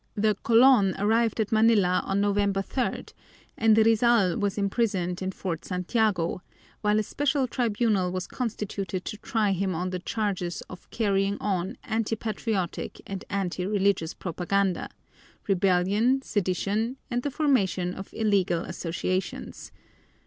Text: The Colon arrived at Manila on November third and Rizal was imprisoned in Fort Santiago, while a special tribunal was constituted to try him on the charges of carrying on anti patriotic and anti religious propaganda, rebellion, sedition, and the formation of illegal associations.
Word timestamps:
The 0.15 0.33
Colon 0.41 0.95
arrived 0.97 1.39
at 1.39 1.51
Manila 1.51 2.01
on 2.03 2.19
November 2.21 2.63
third 2.63 3.13
and 3.55 3.77
Rizal 3.77 4.35
was 4.35 4.57
imprisoned 4.57 5.21
in 5.21 5.31
Fort 5.31 5.63
Santiago, 5.63 6.41
while 6.81 6.97
a 6.97 7.03
special 7.03 7.45
tribunal 7.47 8.11
was 8.11 8.25
constituted 8.25 9.05
to 9.05 9.17
try 9.17 9.51
him 9.51 9.75
on 9.75 9.91
the 9.91 9.99
charges 9.99 10.61
of 10.67 10.89
carrying 10.89 11.37
on 11.39 11.77
anti 11.83 12.15
patriotic 12.15 12.99
and 13.05 13.23
anti 13.29 13.63
religious 13.63 14.15
propaganda, 14.15 14.89
rebellion, 15.47 16.23
sedition, 16.23 16.97
and 17.11 17.21
the 17.21 17.29
formation 17.29 17.93
of 17.93 18.09
illegal 18.11 18.61
associations. 18.61 19.71